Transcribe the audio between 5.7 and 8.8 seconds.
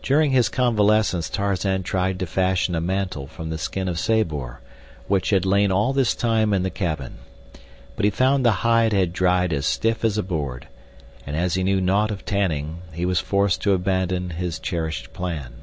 all this time in the cabin. But he found the